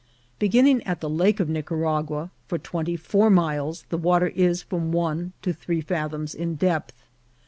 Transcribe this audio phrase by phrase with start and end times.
[0.39, 4.91] Begin ing at the Lake of Nicaragua, for twenty four miles the water is from
[4.91, 7.03] one to three fathoms in depth.